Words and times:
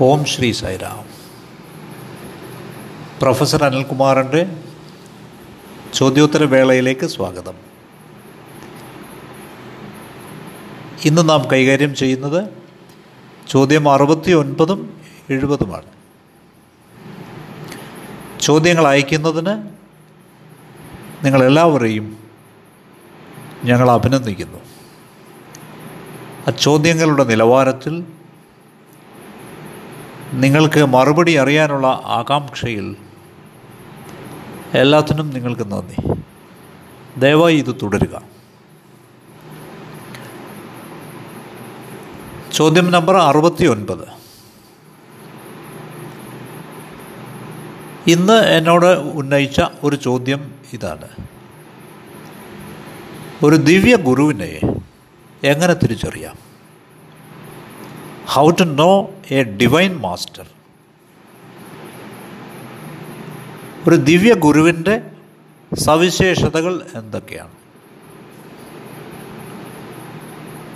ഓം 0.00 0.24
Shri 0.24 0.52
Sairam 0.52 1.04
professor 3.22 3.64
അനിൽകുമാറിന്റെ 3.64 4.56
ചോദ്യോത്തര 5.94 6.44
വേളയിലേക്ക് 6.44 7.06
സ്വാഗതം. 7.06 7.54
ഇന്ന് 11.04 11.28
നാം 11.28 11.50
കൈകാര്യം 11.50 11.94
ചെയ്യുന്നത് 11.94 12.50
ചോദ്യം 13.48 13.92
അറുപത്തി 13.92 14.32
ഒൻപതും 14.32 15.00
എഴുപതുമാണ്. 15.30 15.86
ചോദ്യങ്ങൾ 18.40 18.86
അയക്കുന്നതിന് 18.86 19.68
നിങ്ങളെല്ലാവരെയും 21.24 22.18
ഞങ്ങൾ 23.64 23.90
അഭിനന്ദിക്കുന്നു. 23.90 24.58
ആ 26.48 26.50
ചോദ്യങ്ങളുടെ 26.50 27.24
നിലവാരത്തിൽ 27.24 28.13
നിങ്ങൾക്ക് 30.34 30.84
മറുപടി 30.84 31.32
അറിയാനുള്ള 31.32 31.86
ആകാംക്ഷയിൽ 31.86 32.96
എല്ലാത്തിനും 34.74 35.30
നിങ്ങൾക്ക് 35.30 35.72
നന്ദി. 35.72 36.22
ദയവായി 37.20 37.56
ഇത് 37.56 37.76
തുടരുക. 37.82 38.22
ചോദ്യം 42.52 42.90
നമ്പർ 42.90 43.16
അറുപത്തി 43.16 43.66
ഒൻപത് 43.66 44.08
ഇന്ന് 48.06 48.48
എന്നോട് 48.48 48.86
ഉന്നയിച്ച 48.86 49.62
ഒരു 49.82 49.96
ചോദ്യം 49.96 50.54
ഇതാണ്. 50.72 51.08
ഒരു 53.44 53.56
ദിവ്യ 53.56 53.96
ഗുരുവിനെ 53.96 54.60
എങ്ങനെ 55.44 55.74
തിരിച്ചറിയാം? 55.74 56.53
How 58.28 58.50
to 58.50 58.64
know 58.64 59.10
a 59.30 59.42
divine 59.42 59.96
master 59.96 60.46
ഒരു 63.88 63.96
ദിവ്യ 63.96 64.34
ഗുരുവിന്റെ 64.34 65.10
സവിശേഷതകൾ 65.74 66.86
എന്തൊക്കെയാണ്? 66.94 67.52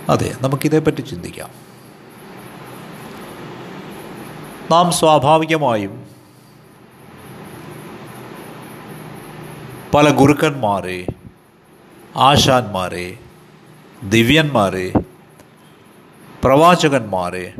അതെ 0.09 0.35
നമുക്കിതേപ്പറ്റി 0.41 1.01
ചിന്തിക്കാം. 1.01 1.49
നാം 4.71 4.91
സ്വാഭാവികമായും 4.91 6.07
പല 9.93 10.09
ഗുരുക്കന്മാരെ 10.09 11.07
ആശാന്മാരെ 12.15 13.17
ദിവ്യന്മാരെ 14.03 14.93
പ്രവാചകന്മാരെ 16.43 17.53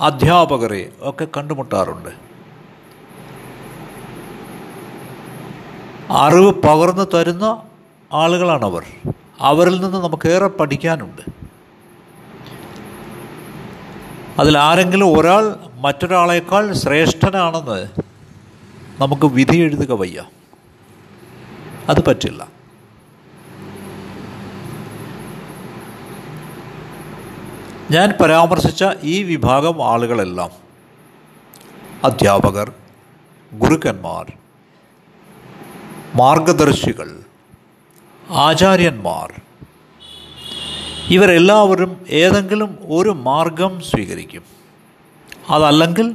അധ്യാപകരെ 0.00 0.92
ഒക്കെ 1.00 1.26
കണ്ടുമുട്ടാറുണ്ട്. 1.36 2.08
അറിവ് 6.10 6.52
പകർന്നു 6.62 7.16
തരുന്ന 7.16 7.62
ആളുകളാണവർ. 8.12 8.84
അവരിൽ 9.40 9.80
നിന്ന് 9.80 9.98
നമുക്കേറെ 9.98 10.46
പഠിക്കാനുണ്ട്. 10.46 11.22
അതിൽ 14.40 14.58
ആരെങ്കിലും 14.58 15.18
ഒരാൾ 15.18 15.56
മറ്റൊരാളേക്കാൾ 15.80 16.72
ശ്രേഷ്ഠനാണെന്ന് 16.72 17.88
നമുക്ക് 19.00 19.26
വിധി 19.26 19.56
എഴുതുക 19.56 19.92
വയ്യ. 19.92 20.24
അത് 21.88 22.04
പറ്റില്ല. 22.06 22.57
ഞാൻ 27.90 28.12
പരാമർശിച്ച 28.20 28.84
ഈ 29.02 29.22
വിഭാഗം 29.22 29.88
ആളുകളെല്ലാം 29.88 30.50
അധ്യാപകർ 32.04 32.72
ഗുരുക്കന്മാർ 33.52 34.32
മാർഗദർശികൾ 36.14 37.20
ആചാര്യന്മാർ. 38.30 39.40
ഇവരെല്ലാവരും 41.08 42.06
ഏതെങ്കിലും 42.10 42.78
ഒരു 42.82 43.10
മാർഗം 43.10 43.80
സ്വീകരിക്കും. 43.80 44.42
അതല്ലെങ്കിൽ 45.50 46.14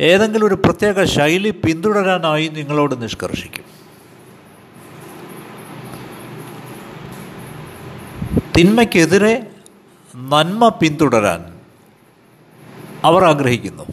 ഏതെങ്കിലും 0.00 0.46
ഒരു 0.46 0.54
പ്രത്യേക 0.54 1.04
ശൈലി 1.04 1.50
പിന്തുടരാനായി 1.50 2.48
നിങ്ങളോട് 2.48 3.02
നിഷ്കർഷിക്കും. 3.02 3.64
തിന്മയ്ക്കെതിരെ 8.56 9.51
നന്മ 10.16 10.68
പിന്തുടരാൻ 10.68 11.60
അവർ 13.04 13.24
ആഗ്രഹിക്കുന്നു. 13.24 13.84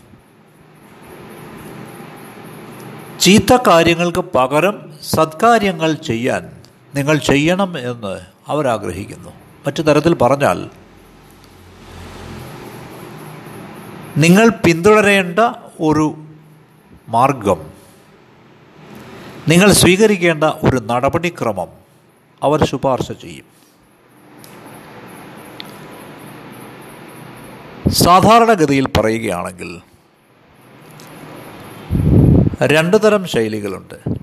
ചീത്ത 3.19 3.57
കാര്യങ്ങൾക്ക് 3.67 4.19
പകരം 4.19 4.93
സത്കാര്യങ്ങൾ 5.03 5.93
ചെയ്യാൻ 5.93 6.61
നിങ്ങൾ 6.95 7.17
ചെയ്യണം 7.17 7.91
എന്ന് 7.91 8.19
അവരാഗ്രഹിക്കുന്നു 8.47 9.29
മറ്റു 9.67 9.81
തരത്തിൽ 9.81 10.13
പറഞ്ഞാൽ 10.13 10.69
നിങ്ങൾ 14.17 14.49
പിന്തുടരേണ്ട 14.49 15.39
ഒരു 15.79 16.15
മാർഗം 17.09 17.71
നിങ്ങൾ 19.47 19.71
സ്വീകരിക്കേണ്ട 19.71 20.43
ഒരു 20.43 20.77
നടപടിക്രമം 20.77 21.67
അവർ 22.43 22.65
ശുപാർശ 22.65 23.11
ചെയ്യും. 23.11 23.58
സാധാരണഗതിയിൽ 27.91 28.87
പറയുകയാണെങ്കിൽ 28.87 29.79
രണ്ട് 32.61 33.03
തരം 33.03 33.27
ശൈലികളുണ്ട്. 33.27 34.19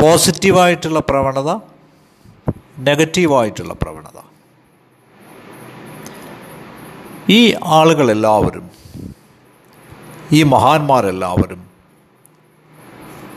പോസിറ്റീവായിട്ടുള്ള 0.00 1.00
പ്രവണത 1.00 1.50
നെഗറ്റീവായിട്ടുള്ള 2.78 3.74
പ്രവണത. 3.74 4.18
ഈ 7.30 7.54
ആളുകളെല്ലാവരും 7.64 8.70
ഈ 10.32 10.42
മഹാന്മാരെല്ലാവരും 10.42 11.66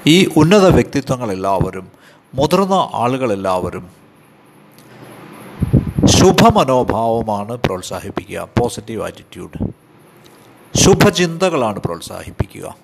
ഈ 0.07 0.29
ഉന്നത 0.37 0.67
വ്യക്തിത്വങ്ങളെല്ലാവരും 0.73 1.94
മുതിർന്ന 2.35 2.73
ആളുകളെല്ലാവരും 2.93 3.85
ശുഭമനോഭാവമാണ് 6.05 7.55
പ്രോത്സാഹിപ്പിക്കുക 7.55 8.47
പോസിറ്റീവ് 8.59 9.03
ആറ്റിറ്റ്യൂഡ് 9.03 9.57
ശുഭചിന്തകളാണ് 10.77 11.79
പ്രോത്സാഹിപ്പിക്കുക. 11.79 12.75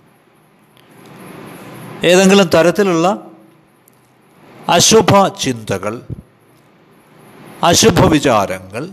ഏതെങ്കിലും 2.03 2.49
തരത്തിലുള്ള 2.55 3.07
അശുഭ 4.69 5.27
ചിന്തകൾ 5.27 6.01
അശുഭ 7.63 8.05
വിചാരങ്ങൾ 8.05 8.89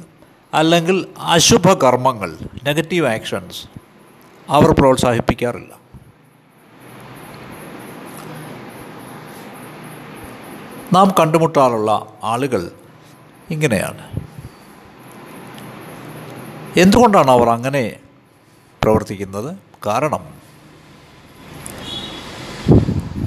അല്ലെങ്കിൽ 0.55 1.07
അശുഭ 1.19 1.73
കർമ്മങ്ങൾ 1.73 2.39
നെഗറ്റീവ് 2.65 3.07
ആക്ഷൻസ് 3.07 3.63
അവർ 4.49 4.71
പ്രോത്സാഹിപ്പിക്കാറില്ല. 4.79 5.73
നാം 10.93 11.11
കണ്ടുമുട്ടാറുള്ള 11.21 12.07
ആളുകൾ 12.25 12.71
ഇങ്ങനെയാണ്. 13.51 14.05
എന്തുകൊണ്ടാണ് 16.77 17.31
അവർ 17.31 17.49
അങ്ങനെ 17.49 17.97
പ്രവർത്തിക്കുന്നത്? 18.83 19.57
കാരണം 19.87 20.39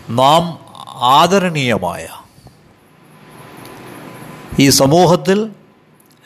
നാം 0.10 0.60
ആദരണീയമായ 0.88 2.08
ഈ 4.60 4.70
സമൂഹത്തിൽ 4.70 5.52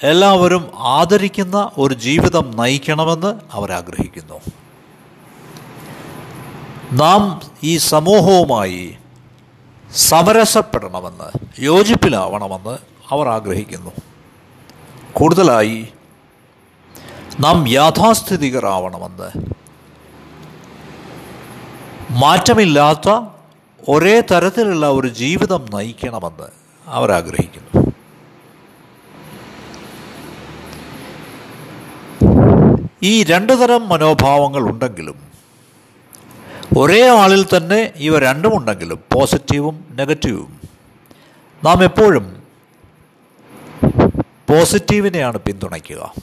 എല്ലാവരും 0.04 0.72
ആദരിക്കുന്ന 0.78 1.72
ഒരു 1.78 1.94
ജീവിതം 1.94 2.52
നയിക്കണമെന്ന് 2.58 3.40
അവരാഗ്രഹിക്കുന്നു 3.52 4.40
നാം 6.92 7.42
ഈ 7.64 7.78
സമൂഹവുമായി 7.78 8.98
സമരസപ്പെടണമെന്ന് 9.96 11.40
യോജിപ്പിലാവണമെന്ന് 11.60 12.78
അവർ 13.10 13.28
ആഗ്രഹിക്കുന്നു. 13.28 13.92
കൂടുതലായി 15.14 15.88
നാം 17.40 17.68
യാഥാസ്ഥിതികരാവണമെന്ന്. 17.68 19.32
മാറ്റമില്ലാത്ത 22.12 23.22
ഒരേ 23.90 24.22
തരത്തിലുള്ള 24.22 24.90
ഒരു 24.90 25.08
ജീവിതം 25.08 25.66
നയിക്കണമെന്ന് 25.74 26.48
അവരാഗ്രഹിക്കുന്നു 26.88 27.92
ഈ 33.04 33.24
രണ്ടു 33.24 33.54
തരം 33.54 33.90
മനോഭാവങ്ങൾ 33.90 34.70
ഉണ്ടെങ്കിലും 34.70 35.25
ഒരേ 36.78 37.10
ആളിൽ 37.10 37.46
തന്നെ 37.58 37.92
ഇവ 37.96 38.20
രണ്ടുമുണ്ടെങ്കിലും 38.20 39.00
പോസിറ്റീവും 39.14 39.86
നെഗറ്റീവും. 39.92 40.62
നാം 41.64 41.84
എപ്പോഴും 41.84 42.44
പോസിറ്റീവിനെയാണ് 44.50 45.38
പിന്തുണയ്ക്കുക. 45.38 46.14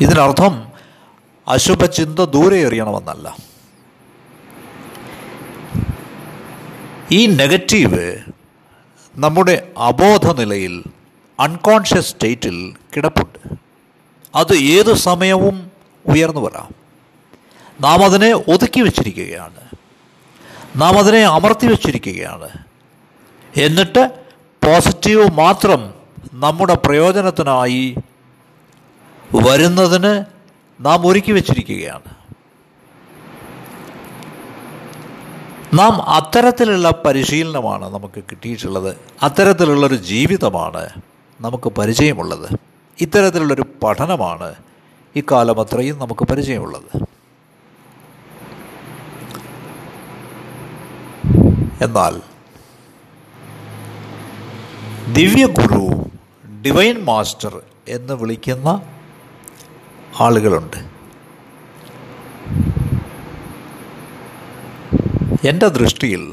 ഇതിനർത്ഥം 0.00 0.68
അശുഭചിന്ത 1.48 2.18
ദൂരെ 2.18 2.56
എറിയണമെന്നല്ല. 2.56 3.36
ഈ 7.12 7.26
നെഗറ്റീവ് 7.26 8.16
നമ്മുടെ 9.16 9.72
അബോധ 9.78 10.40
നിലയിൽ 10.40 10.84
അൺകോൺഷ്യസ് 11.40 12.10
സ്റ്റേറ്റിൽ 12.10 12.74
കിടപ്പുണ്ട്. 12.96 13.56
അത് 14.34 14.56
ഏത് 14.56 14.94
സമയവും 14.94 15.70
ഉയർന്നു 16.06 16.40
വരാം. 16.40 16.79
നാം 17.80 18.04
അതിനെ 18.04 18.32
ഒതുക്കി 18.32 18.80
വച്ചിരിക്കുകയാണ്. 18.80 19.60
നാം 20.76 20.98
അതിനെ 20.98 21.18
അമർത്തി 21.18 21.66
വച്ചിരിക്കുകയാണ്. 21.66 22.48
എന്നിട്ട് 23.56 24.10
പോസിറ്റീവ് 24.64 25.30
മാത്രം 25.30 25.94
നമ്മുടെ 26.32 26.74
പ്രയോജനത്തിനായി 26.74 27.96
വരുന്നതിന് 29.34 30.24
നാം 30.80 31.06
ഒരുക്കി 31.06 31.32
വച്ചിരിക്കുകയാണ്. 31.32 32.20
നാം 35.78 36.08
അത്തരത്തിലുള്ള 36.08 36.90
പരിശീലനമാണ് 37.04 37.94
നമുക്ക് 37.94 38.22
കിട്ടിയിട്ടുള്ളത്. 38.22 38.96
അത്തരത്തിലുള്ളൊരു 39.22 39.94
ജീവിതമാണ് 39.94 40.88
നമുക്ക് 41.40 41.68
പരിചയമുള്ളത്. 41.68 42.48
ഇത്തരത്തിലുള്ളൊരു 43.00 43.64
പഠനമാണ് 43.82 44.54
ഇക്കാലം 45.16 45.60
അത്രയും 45.60 45.98
നമുക്ക് 45.98 46.24
പരിചയമുള്ളത്. 46.24 47.09
എന്നാൽ 51.80 52.20
ദിവ്യ 55.12 55.46
ഗുരു 55.46 56.10
ഡിവൈൻ 56.62 57.04
മാസ്റ്റർ 57.04 57.62
എന്ന് 57.88 58.12
വിളിക്കുന്ന 58.12 58.82
ആളുകളുണ്ട്. 60.20 60.76
എന്റെ 65.48 65.68
ദൃഷ്ടിയിൽ 65.68 66.32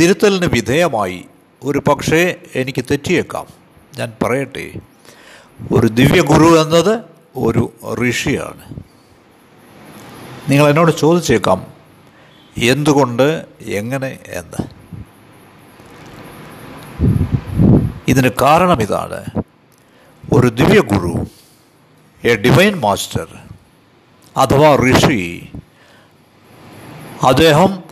തിരുത്തലിന് 0.00 0.46
വിധേയമായി 0.46 1.24
ഒരു 1.62 1.78
പക്ഷേ 1.78 2.34
എനിക്ക് 2.54 2.84
തെറ്റിയേക്കാം. 2.90 3.46
ഞാൻ 3.98 4.12
പറയട്ടെ 4.22 4.72
ഒരു 5.72 5.86
ദിവ്യഗുരു 5.86 6.62
എന്നത് 6.62 7.00
ഒരു 7.36 7.72
ഋഷിയാണ്. 8.10 8.74
നിങ്ങൾ 10.50 10.68
എന്നോട് 10.68 10.98
ചോദിച്ചേക്കാം 10.98 11.79
എന്തുകൊണ്ട് 12.58 13.46
എങ്ങനെ 13.60 14.18
എന്ന്. 14.26 14.80
ഇതിന് 18.08 18.30
കാരണം 18.42 18.82
ഇതാണ്. 18.82 19.24
ഒരു 20.32 20.48
ദിവ്യ 20.48 20.80
ഗുരു 20.80 21.26
എ 22.24 22.34
ഡിവൈൻ 22.34 22.80
മാസ്റ്റർ 22.80 23.26
അഥവാ 24.36 24.76
ഋഷി 24.76 25.48
അദ്ദേഹം 27.26 27.82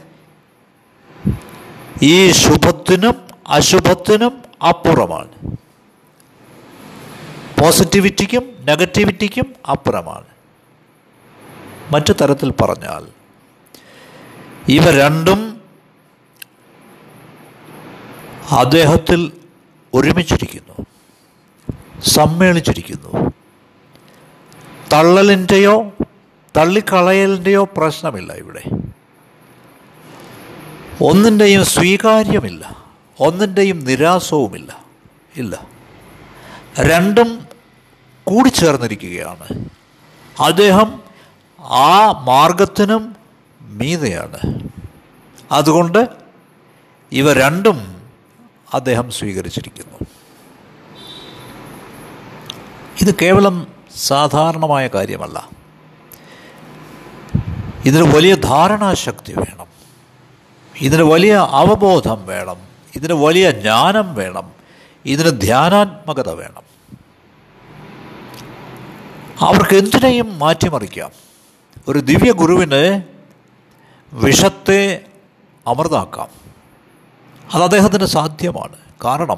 ഈ 2.03 2.31
ശുഭത്തിനും 2.31 3.15
അശുഭത്തിനും 3.49 4.43
അപ്പുറമാണ്. 4.69 5.57
പോസിറ്റിവിറ്റിക്കും 7.61 8.57
നെഗറ്റിവിറ്റിക്കും 8.61 9.55
അപ്പുറമാണ്. 9.71 10.25
മറ്റു 11.93 12.13
തരത്തിൽ 12.13 12.53
പറഞ്ഞാൽ 12.53 13.18
ഇവ 14.69 14.91
രണ്ടും 14.91 15.61
അദ്ദേഹത്തിൽ 18.59 19.33
ഒരുമിച്ചിരിക്കുന്നു 19.95 20.87
സമ്മേളിച്ചിരിക്കുന്നു. 22.01 23.33
തള്ളലിന്റെയോ 24.93 25.93
തള്ളിക്കളയലിന്റെയോ 26.57 27.65
പ്രശ്നമില്ല 27.65 28.33
ഇവിടെ. 28.33 28.63
ഒന്നിന്റെയും 31.03 31.65
സ്വീകാര്യമില്ല 31.65 32.85
ഒന്നിന്റെയും 33.21 33.79
നിരാസവുമില്ല 33.79 34.85
ഇല്ല. 35.37 35.67
രണ്ടും 36.81 37.47
കൂടിച്ചേർന്നിരിക്കുകയാണ്. 38.25 39.65
അദ്ദേഹം 40.43 41.03
ആ 41.61 42.13
മാർഗത്തിനും 42.13 43.17
മീതയാണ്. 43.69 44.69
അതുകൊണ്ട് 45.53 46.09
ഇവ 47.13 47.33
രണ്ടും 47.33 48.03
അദ്ദേഹം 48.75 49.11
സ്വീകരിച്ചിരിക്കുന്നു. 49.11 50.07
ഇത് 53.01 53.15
കേവലം 53.23 53.67
സാധാരണമായ 53.97 54.89
കാര്യമല്ല. 54.89 55.49
ഇതിന് 57.85 58.17
വലിയ 58.17 58.35
ധാരണാശക്തി 58.35 59.33
വേണം. 59.33 59.67
ഇതിന് 60.81 61.03
വലിയ 61.03 61.35
അവബോധം 61.51 62.27
വേണം. 62.27 62.57
ഇതിന് 62.97 63.13
വലിയ 63.13 63.51
ജ്ഞാനം 63.51 64.15
വേണം. 64.15 64.53
ഇതിന് 65.07 65.41
ധ്യാനാത്മകത 65.41 66.29
വേണം. 66.29 66.63
അവർക്ക് 69.41 69.77
എന്തിനേയും 69.77 70.39
മാറ്റിമറിക്കാം. 70.39 71.11
ഒരു 71.89 71.99
ദിവ്യ 71.99 72.33
ഗുരുവിന് 72.33 73.03
വിഷത്തെ 74.13 75.05
അമൃതാക്കാം. 75.67 76.29
അത് 77.55 77.63
അദ്ദേഹത്തിന് 77.63 78.05
സാധ്യമാണ്. 78.05 78.77
കാരണം 79.05 79.37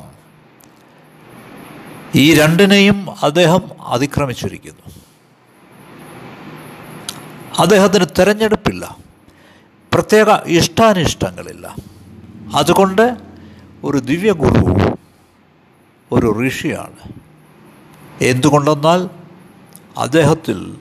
ഈ 2.15 2.35
രണ്ടിനെയും 2.35 3.07
അദ്ദേഹം 3.23 3.63
അതിക്രമിച്ചിരിക്കുന്നു. 3.81 4.93
അദ്ദേഹത്തിന് 7.59 8.07
തിരഞ്ഞെടുപ്പില്ല. 8.19 8.97
പ്രത്യേക 9.93 10.27
ഇഷ്ടാനിഷ്ടങ്ങളില്ല. 10.47 11.75
അതുകൊണ്ട് 12.55 13.17
ഒരു 13.85 13.99
ദിവ്യഗുരു 13.99 14.97
ഒരു 16.13 16.49
ഋഷിയാണ്. 16.49 17.13
എന്തുകൊണ്ടെന്നാൽ 18.23 19.11
അദ്ദേഹത്തിൽ 19.99 20.79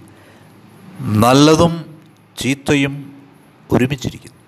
നല്ലതും 0.99 2.01
ചീത്തയും 2.37 3.08
ഒരുമിച്ചിരിക്കുന്നു. 3.71 4.39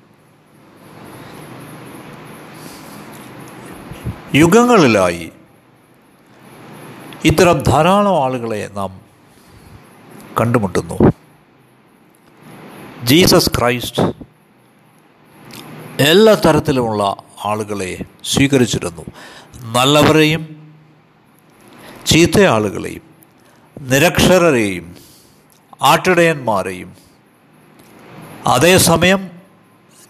യുഗങ്ങളിലായി 4.36 5.32
ഇത്തരം 7.26 7.60
ധാരാളം 7.60 8.24
ആളുകളെ 8.24 8.70
നാം 8.74 9.02
കണ്ടുമുട്ടുന്നു. 10.40 11.12
ജീസസ് 13.04 13.50
ക്രൈസ്റ്റ് 13.58 14.04
എല്ലാ 16.02 16.34
തരത്തിലുമുള്ള 16.34 17.16
ആളുകളെ 17.46 18.00
സ്വീകരിച്ചിരുന്നു. 18.24 19.06
നല്ലവരെയും 19.56 20.74
ചീത്ത 22.06 22.42
ആളുകളെയും 22.42 23.02
നിരക്ഷരരെയും 23.82 24.96
ആട്ടിടയന്മാരെയും 25.82 27.11
അതേസമയം 28.48 29.32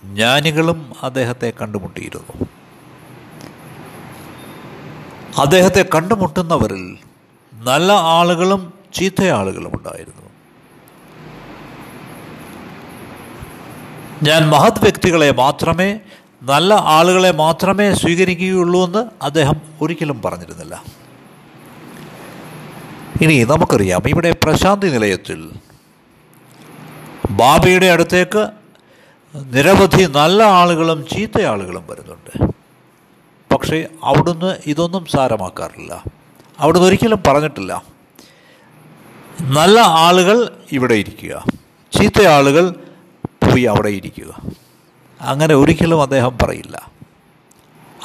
ജ്ഞാനികളും 0.03 0.93
അദ്ദേഹത്തെ 1.03 1.53
കണ്ടുമുട്ടിയിരുന്നു. 1.61 2.47
അദ്ദേഹത്തെ 5.41 5.85
കണ്ടുമുട്ടുന്നവരിൽ 5.95 6.97
നല്ല 7.53 7.91
ആളുകളും 7.91 8.73
ചീത്ത 8.93 9.23
ആളുകളും 9.23 9.71
ഉണ്ടായിരുന്നു. 9.75 10.21
ഞാൻ 14.23 14.50
മഹത് 14.50 14.81
വ്യക്തികളെ 14.81 15.31
മാത്രമേ 15.31 16.00
നല്ല 16.43 16.73
ആളുകളെ 16.73 17.31
മാത്രമേ 17.31 17.93
സ്വീകരിക്കുകയുള്ളൂ 17.93 18.85
എന്ന് 18.85 19.23
അദ്ദേഹം 19.23 19.61
ഒരിക്കലും 19.81 20.21
പറഞ്ഞിരുന്നില്ല. 20.21 20.83
ഇനി 23.21 23.43
നമുക്കറിയാം 23.43 24.01
ഇവിടെ 24.07 24.35
പ്രശാന്തി 24.43 24.88
നിലയത്തിൽ 24.88 25.51
ബാബയുടെ 27.31 27.85
അടുത്തേക്ക് 27.85 28.50
നിരവധി 29.35 30.05
നല്ല 30.05 30.43
ആളുകളും 30.43 31.07
ചീത്ത 31.07 31.41
ആളുകളും 31.41 31.88
വരുന്നുണ്ട്. 31.88 32.53
പക്ഷേ 33.53 33.85
അവിടുന്ന് 34.03 34.57
ഇതൊന്നും 34.65 35.05
സാരമാക്കാറില്ല. 35.05 36.03
അവിടുന്ന് 36.59 36.88
ഒരിക്കലും 36.88 37.23
പറഞ്ഞിട്ടില്ല. 37.27 37.83
നല്ല 39.41 39.79
ആളുകൾ 39.79 40.57
ഇവിടെ 40.71 40.93
ഇരിക്കുക. 40.93 41.45
ചീത്ത 41.97 42.27
ആളുകൾ 42.27 42.69
പോയി 43.25 43.61
അവിടെ 43.61 43.89
ഇരിക്കുക. 43.89 44.41
അങ്ങനെ 45.21 45.55
ഒരിക്കലും 45.55 46.01
അദ്ദേഹം 46.01 46.38
പറയില്ല. 46.41 46.91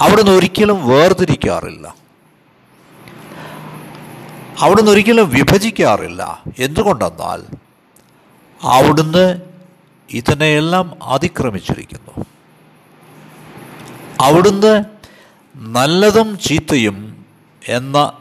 അവിടുന്ന് 0.00 0.32
ഒരിക്കലും 0.32 0.88
വേർതിരിക്കാറില്ല. 0.88 1.94
അവിടുന്ന് 4.60 4.90
ഒരിക്കലും 4.90 5.30
വിഭജിക്കാറില്ല. 5.30 6.42
എന്തുകൊണ്ടെന്നാൽ 6.58 7.65
അവിടുന്ന് 8.62 9.42
ഇതിനെയെല്ലാം 10.10 10.98
അതിക്രമിച്ചിരിക്കുന്നു. 11.02 12.24
അവിടുന്ന് 14.20 14.84
നല്ലതും 15.56 16.38
ചീത്തയും 16.38 17.26
എന്ന 17.68 18.12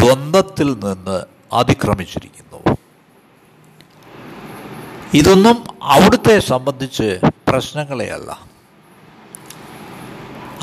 ദ്വന്ദ്ത്തിൽ 0.00 0.72
നിന്ന് 0.72 1.24
അതിക്രമിച്ചിരിക്കുന്നു. 1.52 2.76
ഇതൊന്നും 5.14 5.64
അവിടുത്തെ 5.82 6.38
സംബന്ധിച്ച് 6.38 7.20
പ്രശ്നങ്ങളെയല്ല. 7.48 8.40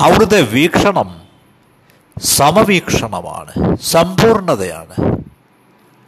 അവിടുത്തെ 0.00 0.40
വീക്ഷണം 0.40 1.20
സമവീക്ഷണമാണ് 2.22 3.76
സമ്പൂർണതയാണ്. 3.76 5.24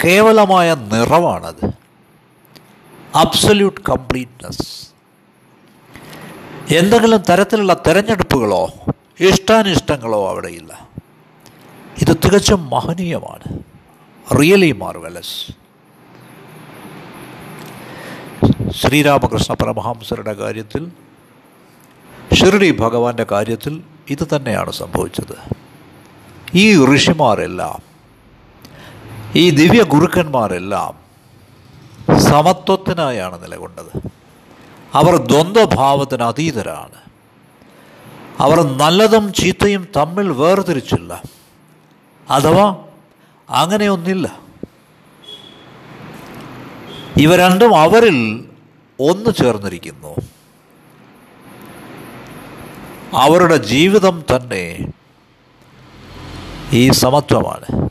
കേവലമായ 0.04 0.74
നിറമാണത് 0.74 1.81
അബ്സല്യൂട്ട് 3.14 3.80
കംപ്ലീറ്റ്നെസ് 3.88 4.92
എന്തെങ്കിലും 6.74 7.22
തരത്തിലുള്ള 7.30 7.82
തിരഞ്ഞെടുപ്പുകളോ 7.86 8.70
ഇഷ്ടാനിഷ്ടങ്ങളോ 9.20 10.28
അവിടെയില്ല. 10.28 10.88
ഇത് 12.02 12.16
തികച്ചും 12.16 12.70
മഹനീയമാണ്. 12.70 13.62
റിയലി 14.40 14.72
മാർവലസ് 14.72 15.52
ശ്രീരാമകൃഷ്ണ 18.70 19.54
പരമഹംസരുടെ 19.54 20.32
കാര്യത്തിൽ 20.32 20.90
ഷിർഡി 22.34 22.78
ഭഗവാന്റെ 22.78 23.26
കാര്യത്തിൽ 23.32 23.82
ഇത് 24.10 24.28
തന്നെയാണ് 24.36 24.72
സംഭവിച്ചത്. 24.72 25.36
ഈ 26.54 26.94
ഋഷിമാരെല്ലാം 26.94 27.82
ഈ 29.36 29.50
ദിവ്യ 29.50 29.82
ഗുരുക്കന്മാരെല്ലാം 29.82 31.01
സമത്വത്തിനായാണ് 32.32 33.42
നിലകൊണ്ടത്. 33.42 34.00
അവർ 34.94 35.16
ദ്വന്ദ്വഭാവത്തിന് 35.16 36.22
അതീതരാണ്. 36.22 37.02
അവർ 38.38 38.76
നല്ലതും 38.76 39.32
ചീത്തയും 39.32 39.88
തമ്മിൽ 39.96 40.28
വേർതിരിച്ചില്ല. 40.28 41.22
അഥവാ 42.30 42.84
അങ്ങനെയൊന്നില്ല. 43.50 44.40
ഇവ 47.16 47.36
രണ്ടും 47.36 47.76
അവരിൽ 47.76 48.48
ഒന്ന് 49.00 49.34
ചേർന്നിരിക്കുന്നു. 49.34 50.14
അവരുടെ 53.16 53.56
ജീവിതം 53.56 54.24
തന്നെ 54.36 54.92
ഈ 56.72 56.90
സമത്വമാണ്. 56.90 57.88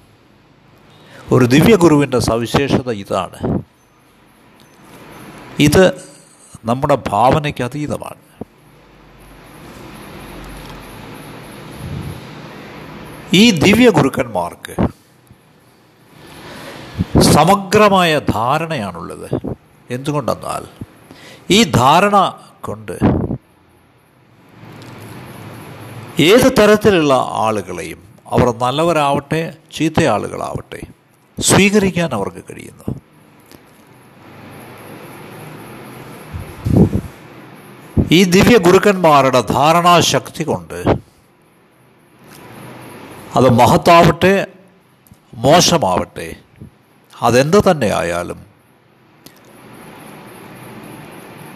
ഒരു 1.31 1.45
ദിവ്യഗുരുവിന്റെ 1.45 2.19
സവിശേഷത 2.19 2.91
ഇതാണ്. 2.91 3.71
ഇത് 5.59 6.01
നമ്മുടെ 6.65 6.97
ഭാവനയ്ക്ക് 7.07 7.63
അതീതമാണ്. 7.63 8.21
ഈ 13.33 13.51
ദിവ്യ 13.51 13.89
ഗുരുക്കന്മാർക്ക് 13.89 14.75
സമഗ്രമായ 17.21 18.19
ധാരണയാണുള്ളത്. 18.19 19.29
എന്തുകൊണ്ടെന്നാൽ 19.91 20.63
ഈ 21.49 21.63
ധാരണ 21.63 22.39
കൊണ്ട് 22.61 22.99
ഏത് 26.19 26.51
തരത്തിലുള്ള 26.59 27.13
ആളുകളെയും 27.27 28.03
അവർ 28.27 28.57
നല്ലവരാവട്ടെ 28.57 29.53
ചീത്ത 29.71 30.03
ആളുകളാവട്ടെ 30.03 30.81
സ്വീകരിക്കാൻ 31.41 32.09
അവർക്ക് 32.13 32.43
കഴിയുന്നു. 32.51 33.10
ഈ 38.11 38.23
ദിവ്യ 38.25 38.57
ഗുരുക്കന്മാരുടെ 38.57 39.41
ധാരണാശക്തി 39.51 40.43
കൊണ്ട് 40.43 40.79
അത് 43.35 43.49
മഹത്താവട്ടെ 43.51 44.33
മോശമാവട്ടെ 45.37 46.27
അതെന്ത് 47.13 47.71
തന്നെ 47.71 47.89
ആയാലും 47.95 48.39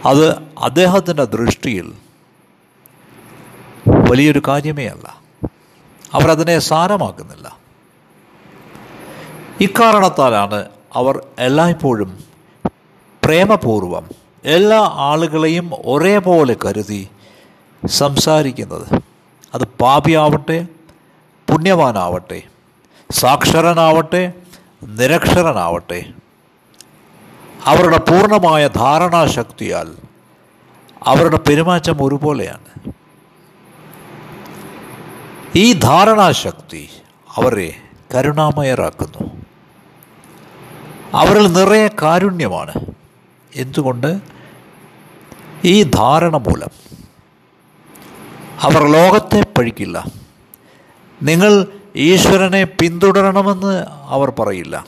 അത് 0.06 0.26
അദ്ദേഹത്തിന്റെ 0.58 1.24
ദൃഷ്ടിയിൽ 1.26 1.88
വലിയൊരു 4.10 4.42
കാര്യമേ 4.48 4.88
അല്ല 4.88 5.08
അവരതിനെ 6.12 6.60
സാരമാക്കുന്നില്ല. 6.60 7.48
ഇക്കാരണത്താലാണ് 9.62 10.60
അവർ 10.94 11.16
എല്ലായ്പ്പോഴും 11.40 12.12
പ്രേമപൂർവം 13.24 14.06
എല്ലാ 14.46 14.92
ആളുകളെയും 14.94 15.72
ഒരേപോലെ 15.86 16.56
കരുതി 16.66 17.10
സംസാരിക്കുന്നത്. 17.86 19.02
അത് 19.54 19.64
പാപിയാവട്ടെ 19.64 20.68
പുണ്യവാനാവട്ടെ 21.50 22.44
സാക്ഷരനാവട്ടെ 23.12 24.34
നിരക്ഷരനാവട്ടെ. 24.84 26.04
അവരുടെ 27.66 27.98
പൂർണമായ 27.98 28.68
ധാരണാശക്തിയാൽ 28.68 29.96
അവരുടെ 31.04 31.38
പെരുമാറ്റം 31.38 32.04
ഒരുപോലെയാണ്. 32.04 32.94
ഈ 35.56 35.74
ധാരണാശക്തി 35.74 36.90
അവരെ 37.36 37.74
കരുണാമയരാക്കുന്നു. 38.16 39.42
അവരിൽ 41.14 41.54
നിറയെ 41.54 41.88
കാരുണ്യമാണ്. 41.88 42.74
എന്തുകൊണ്ട്? 43.56 44.35
ഈ 45.66 45.84
ധാരണ 45.84 46.38
മൂലം 46.38 46.70
അവർ 48.62 48.88
ലോകത്തെ 48.88 49.44
പഴിക്കില്ല. 49.58 50.06
നിങ്ങൾ 51.24 51.66
ഈശ്വരനെ 51.96 52.64
പിന്തുടരണമെന്ന് 52.64 53.86
അവർ 54.04 54.34
പറയില്ല. 54.40 54.86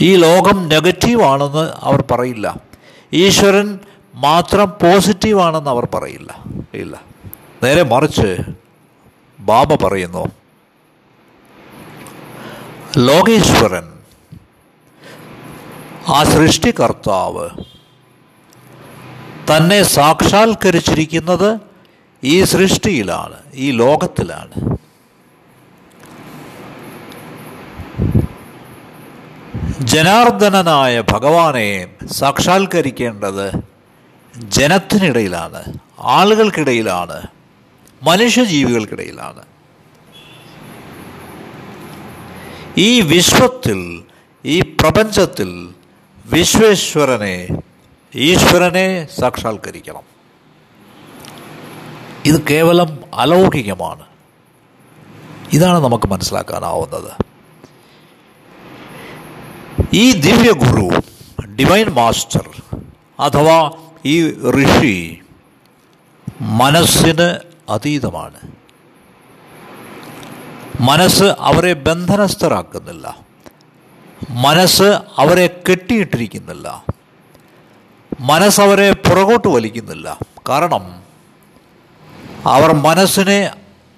ഈ 0.00 0.16
ലോകം 0.16 0.68
നെഗറ്റീവാണെന്ന് 0.68 1.70
അവർ 1.80 2.04
പറയില്ല. 2.10 2.56
ഈശ്വരൻ 3.12 3.78
മാത്രം 4.14 4.70
പോസിറ്റീവാണെന്ന് 4.70 5.70
അവർ 5.70 5.88
പറയില്ല. 5.94 6.38
ഇല്ല. 6.74 7.02
നേരെ 7.62 7.82
മറിച്ച് 7.82 8.36
ബാബ 9.40 9.86
പറയുന്നു 9.86 10.26
ലോകേശ്വരൻ 12.98 13.92
ആ 16.08 16.24
സൃഷ്ടികർത്താവ് 16.24 17.48
തന്നെ 19.50 19.82
സാക്ഷാത്കരിച്ചിരിക്കുന്നത് 19.82 21.48
ഈ 22.24 22.44
സൃഷ്ടിയിലാണ് 22.52 23.36
ഈ 23.54 23.66
ലോകത്തിലാണ്. 23.70 24.54
ജനാർദ്ദനനായ 29.92 30.94
ഭഗവാനെ 31.00 31.68
സാക്ഷാത്കരിക്കേണ്ടത് 32.18 33.46
ജനത്തിനിടയിലാണ് 34.56 35.60
ആളുകൾക്കിടയിലാണ് 35.98 37.18
മനുഷ്യജീവികൾക്കിടയിലാണ്. 38.02 39.42
ഈ 42.88 43.00
വിശ്വത്തിൽ 43.00 43.78
ഈ 44.44 44.60
പ്രപഞ്ചത്തിൽ 44.80 45.50
വിശ്വേശ്വരനെ 46.24 47.36
ഈശ്വരനെ 48.16 49.08
സാക്ഷാത്കരിക്കണം. 49.18 50.02
ഇത് 52.24 52.48
കേവലം 52.48 53.00
അലൗകികമാണ്. 53.14 54.02
ഇതാണ് 55.52 55.84
നമുക്ക് 55.84 56.08
മനസ്സിലാക്കാനാവുന്നത്. 56.08 57.12
ഈ 59.94 60.12
ദിവ്യ 60.12 60.52
ഗുരു 60.52 61.02
ഡിവൈൻ 61.46 61.88
മാസ്റ്റർ 61.90 62.62
അഥവാ 63.20 63.70
ഈ 64.04 64.30
ഋഷി 64.30 65.22
മനസ്സിന് 66.40 67.38
അതീതമാണ്. 67.68 68.40
മനസ്സ് 70.80 71.24
അവരെ 71.24 71.72
ബന്ധനസ്ഥരാക്കുന്നില്ല. 71.72 73.18
മനസ്സ് 74.30 74.98
അവരെ 75.16 75.62
കെട്ടിയിട്ടിരിക്കുന്നില്ല. 75.70 76.84
മനസ്സവരെ 78.20 78.92
പുറകോട്ട് 78.92 79.48
വലിക്കുന്നില്ല. 79.48 80.18
കാരണം 80.48 81.02
അവർ 82.46 82.72
മനസ്സിനെ 82.72 83.50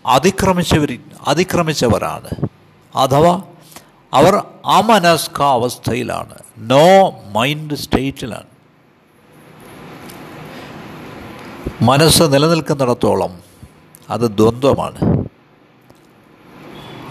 അതിക്രമിച്ചവർ 0.06 0.98
അതിക്രമിച്ചവരാണ്. 1.28 2.48
അഥവാ 2.96 3.42
അവർ 4.14 4.44
അമനസ്ക 4.64 5.42
അവസ്ഥയിലാണ് 5.42 6.34
നോ 6.58 7.10
മൈൻഡ് 7.32 7.75
സ്റ്റേറ്റിലാണ് 7.75 8.46
മനസ്സ് 11.82 12.22
നിലനിൽക്കുന്നിടത്തോളം 12.22 13.40
അത് 14.10 14.20
ദ്വന്ദ്വമാണ്. 14.20 15.25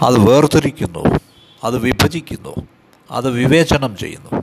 അത് 0.02 0.18
വേർതിരിക്കുന്നു. 0.18 1.20
അത് 1.64 1.78
വിഭജിക്കുന്നു. 1.78 2.54
അത് 3.10 3.30
വിവേചനം 3.30 3.96
ചെയ്യുന്നു. 3.96 4.42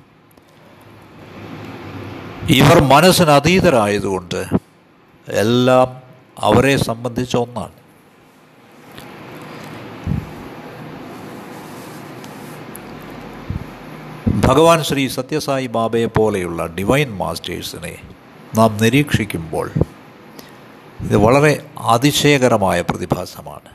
ഇവർ 2.50 2.80
മനസ്സിന് 2.84 3.30
അതീതരായതുകൊണ്ട് 3.30 4.46
എല്ലാം 5.28 6.04
അവരെ 6.40 6.78
സംബന്ധിച്ച 6.78 7.36
ഒന്നാണ്. 7.36 7.72
ഭഗവാൻ 14.42 14.84
ശ്രീ 14.84 15.08
സത്യസായി 15.08 15.68
ബാബയെ 15.68 16.06
പോലെയുള്ള 16.06 16.66
ഡിവൈൻ 16.66 17.18
മാസ്റ്റേഴ്സിനെ 17.18 17.98
നാം 18.56 18.78
നിരീക്ഷിക്കുമ്പോൾ 18.82 19.72
ഇത് 21.00 21.18
വളരെ 21.18 21.66
അതിശയകരമായ 21.80 22.82
പ്രതിഭാസമാണ്. 22.82 23.70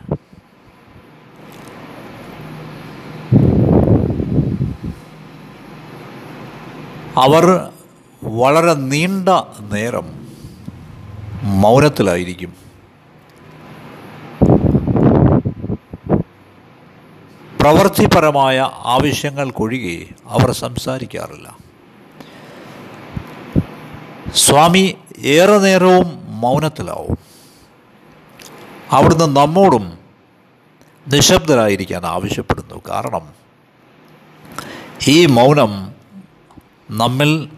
അവർ 7.18 7.70
വളരെ 8.22 8.74
നീണ്ട 8.74 9.28
നേരം 9.72 10.26
മൗനത്തിലായിരിക്കും. 11.42 12.54
പ്രവൃത്തിപരമായ 17.60 18.70
ആവശ്യങ്ങൾക്കൊഴികെ 18.84 20.06
അവർ 20.26 20.52
സംസാരിക്കാറില്ല. 20.52 21.56
സ്വാമി 24.34 24.96
ഏറെ 25.18 25.58
നേരവും 25.58 26.22
മൗനത്തിലാവും. 26.26 27.18
അവിടുന്ന് 28.90 29.36
നമ്മോടും 29.36 29.98
നിശബ്ദരായിരിക്കാൻ 31.08 32.06
ആവശ്യപ്പെടുന്നു. 32.06 32.82
കാരണം 32.88 33.28
ഈ 35.08 35.26
മൗനം 35.26 35.92
നമ്മിൽ 36.90 37.48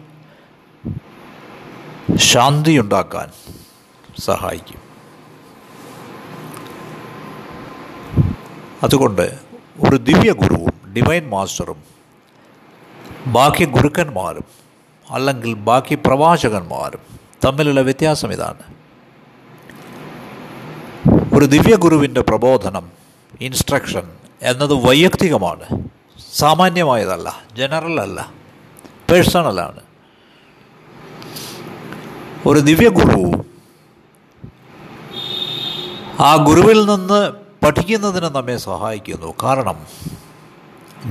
ശാന്തിയുണ്ടാക്കാൻ 2.15 3.31
സഹായിക്കും. 4.19 4.81
അതുകൊണ്ട് 8.83 9.39
ഒരു 9.89 9.95
ദിവ്യ 9.95 10.31
ഗുരുവും 10.31 10.93
ഡിവൈൻ 10.93 11.29
മാസ്റ്ററും 11.29 11.83
ബാക്കി 13.27 13.65
ഗുരുക്കന്മാരും 13.65 14.43
അല്ലെങ്കിൽ 15.09 15.53
ബാക്കി 15.53 15.95
പ്രവാചകന്മാരും 15.95 16.99
തമ്മിലുള്ള 17.45 17.81
വ്യത്യാസം 17.81 18.33
ഇതാണ്. 18.33 18.63
ഒരു 21.35 21.45
ദിവ്യ 21.45 21.75
ഗുരുവിന്റെ 21.75 22.21
പ്രബോധനം 22.21 22.91
ഇൻസ്ട്രക്ഷൻ 23.41 24.11
എന്നത് 24.41 24.73
വൈയക്തികമാണ്. 24.73 25.89
സാമാന്യമായതല്ല 26.33 27.41
ജനറൽ 27.57 28.01
അല്ല 28.01 28.31
പേഴ്സണലാണ് 29.11 29.79
ഒരു 32.45 32.59
ദിവ്യ 32.59 32.89
ഗുരു. 32.89 33.45
ആ 36.19 36.35
ഗുരുവിൽ 36.35 36.85
നിന്ന് 36.85 37.31
പഠിക്കുന്നതിന് 37.65 38.25
നമ്മെ 38.25 38.57
സഹായിക്കുന്നു. 38.57 39.33
കാരണം 39.43 39.85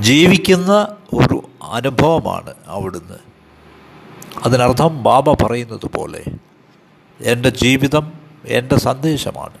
ജീവിക്കുന്ന 0.01 0.87
ഒരു 1.13 1.49
അനുഭവമാണ് 1.71 2.53
അവിടുന്ന്. 2.67 3.17
അതിനർത്ഥം 4.43 5.03
ബാബ 5.03 5.31
പറയുന്നത് 5.31 5.97
പോലെ 5.97 6.23
എന്റെ 7.21 7.49
ജീവിതം 7.49 8.13
എന്റെ 8.45 8.75
സന്ദേശമാണ്. 8.75 9.57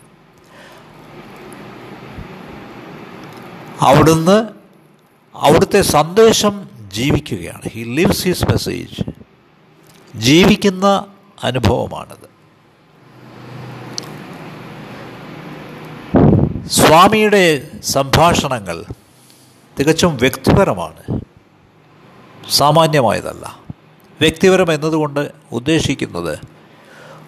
അവിടുന്ന് 3.81 4.47
അവിടുത്തെ 5.35 5.81
സന്ദേശം 5.81 6.69
ജീവിക്കുകയാണ്. 6.93 7.61
ഹി 7.69 7.83
ലിവ്സ് 7.83 8.27
ഹിസ് 8.27 8.45
മെസ്സേജ് 8.45 9.11
ജീവിക്കുന്ന 10.15 11.05
അനുഭവമാണത്. 11.43 12.33
സ്വാമിയുടെ 16.67 17.67
സംഭാഷണങ്ങൾ 17.83 18.85
തികച്ചും 19.79 20.17
വ്യക്തിപരമാണ്. 20.17 21.19
സാമാന്യമായതല്ല. 22.49 23.59
വ്യക്തിപരം 24.21 24.71
എന്നതുകൊണ്ട് 24.71 25.31
ഉദ്ദേശിക്കുന്നത് 25.51 26.39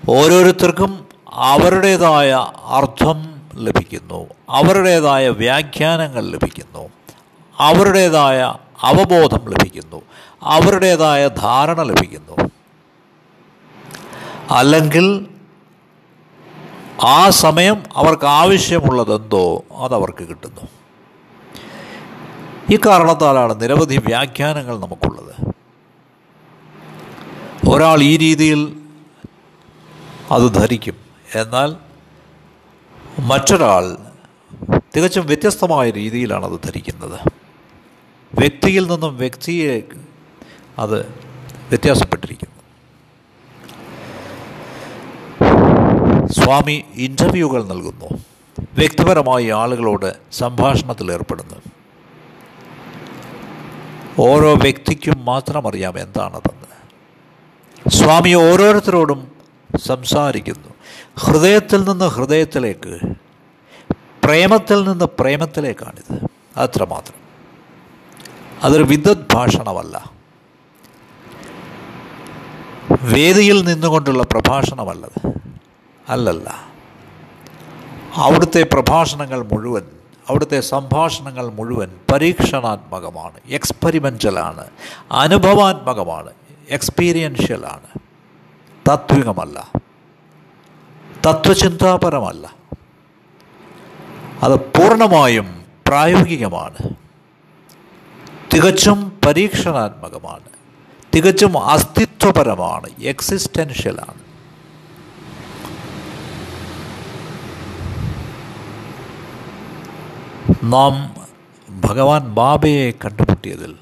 ഓരോരുത്തർക്കും 0.10 1.08
അവരുടേതായ 1.30 2.32
അർത്ഥം 2.70 3.42
ലഭിക്കുന്നു 3.56 4.28
അവരുടേതായ 4.50 5.30
വ്യാഖ്യാനങ്ങൾ 5.30 6.26
ലഭിക്കുന്നു 6.26 6.90
അവരുടേതായ 7.58 8.54
അവബോധം 8.82 9.50
ലഭിക്കുന്നു 9.50 10.02
അവരുടേതായ 10.44 11.28
ധാരണ 11.28 11.84
ലഭിക്കുന്നു. 11.84 12.55
അല്ലെങ്കിൽ 14.52 15.28
ആ 17.04 17.30
സമയം 17.30 17.84
അവർക്ക് 17.96 18.26
ആവശ്യമുള്ളതെന്തോ 18.26 19.64
അതവർക്ക് 19.72 20.24
കിട്ടുന്നു. 20.24 20.62
ഈ 22.72 22.78
കാരണത്താലാണ് 22.78 23.62
നിരവധി 23.62 23.98
വ്യാഖ്യാനങ്ങൾ 23.98 24.80
നമുക്കുള്ളത്. 24.80 25.54
ഒരാൾ 27.70 28.02
ഈ 28.02 28.18
രീതിയിൽ 28.18 28.78
അത് 30.32 30.54
ധരിക്കും. 30.54 30.96
എന്നാൽ 31.36 31.76
മറ്റൊരാൾ 33.20 33.98
തികച്ചും 34.96 35.28
വ്യത്യസ്തമായ 35.28 35.90
രീതിയിലാണ് 35.90 36.46
അത് 36.46 36.60
ധരിക്കുന്നത്. 36.66 37.20
വ്യക്തിയിൽ 38.40 38.88
നിന്നും 38.88 39.18
വ്യക്തിയെ 39.18 39.82
അത് 40.80 41.02
വ്യത്യാസപ്പെട്ടിരിക്കുന്നു. 41.70 42.55
സ്വാമി 46.44 46.86
ഇന്റർവ്യൂകൾ 46.94 47.64
നൽകുന്നു. 47.64 48.18
വ്യക്തിപരമായി 48.74 49.50
ആളുകളോട് 49.50 50.16
സംഭാഷണത്തിൽ 50.32 51.12
ഏർപ്പെടുന്നു. 51.12 51.56
ഓരോ 54.20 54.54
വ്യക്തിക്കും 54.54 55.26
മാത്രം 55.26 55.68
അറിയാം 55.68 56.00
എന്താണതെന്ന് 56.00 56.66
സ്വാമി 57.90 58.34
ഓരോരുത്തരോടും 58.34 59.32
സംസാരിക്കുന്നു. 59.86 60.70
ഹൃദയത്തിൽ 61.18 61.90
നിന്ന് 61.90 62.06
ഹൃദയത്തിലേക്ക് 62.06 63.00
പ്രേമത്തിൽ 64.24 64.84
നിന്ന് 64.84 65.06
പ്രേമത്തിലേക്കാണിത്. 65.06 66.28
അത്രമാത്രം. 66.58 67.20
അതൊരു 68.64 68.84
വിദ്വത് 68.84 69.26
ഭാഷണമല്ല 69.34 70.12
വേദിയിൽ 73.02 73.66
നിന്നുകൊണ്ടുള്ള 73.66 74.24
പ്രഭാഷണമല്ലത്. 74.24 75.46
അല്ലല്ല. 76.10 76.66
അവിടുത്തെ 78.16 78.64
പ്രഭാഷണങ്ങൾ 78.74 79.44
മുഴുവൻ 79.54 79.82
അവിടുത്തെ 80.30 80.60
സംഭാഷണങ്ങൾ 80.60 81.50
മുഴുവൻ 81.50 81.92
പരീക്ഷണാത്മകമാണ് 82.14 83.40
എക്സ്പെരിമെന്റലാണ് 83.48 84.66
അനുഭവാത്മകമാണ് 85.12 86.30
എക്സ്പീരിയൻഷ്യലാണ് 86.70 88.00
താത്വികമല്ല. 88.88 89.72
തത്വചിന്താപരമല്ല. 91.28 92.56
അത് 94.44 94.56
പൂർണമായും 94.56 95.66
പ്രായോഗികമാണ്. 95.88 96.78
തികച്ചും 98.54 99.20
പരീക്ഷണാത്മകമാണ്. 99.26 100.50
തികച്ചും 101.16 101.66
അസ്തിത്വപരമാണ് 101.66 102.90
എക്സിസ്റ്റൻഷ്യലാണ് 103.00 104.25
നാം 110.64 111.16
ഭഗവാൻ 111.82 112.34
ബാബയെ 112.34 112.92
കണ്ടുമുട്ടിയതിൽ 112.92 113.76